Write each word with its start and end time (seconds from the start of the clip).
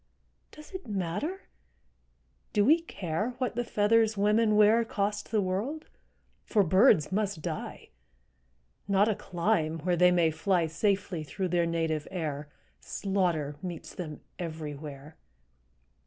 Does 0.51 0.71
it 0.71 0.87
matter, 0.87 1.41
do 2.53 2.65
we 2.65 2.81
care 2.81 3.35
What 3.37 3.55
the 3.55 3.63
feathers 3.63 4.17
women 4.17 4.55
wear 4.55 4.83
Cost 4.83 5.29
the 5.29 5.41
world? 5.43 5.85
For 6.43 6.63
birds 6.63 7.11
must 7.11 7.43
die; 7.43 7.89
Not 8.87 9.07
a 9.07 9.13
clime 9.15 9.77
where 9.81 9.95
they 9.95 10.09
may 10.09 10.31
fly 10.31 10.65
Safely 10.65 11.23
through 11.23 11.49
their 11.49 11.67
native 11.67 12.07
air; 12.09 12.49
Slaughter 12.79 13.57
meets 13.61 13.93
them 13.93 14.21
everywhere. 14.39 15.17